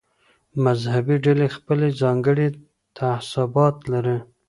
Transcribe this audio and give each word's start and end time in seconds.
مذهبي 0.63 1.15
ډلې 1.25 1.47
خپل 1.55 1.79
ځانګړي 2.01 2.47
تعصبات 2.97 3.75
لري. 3.91 4.17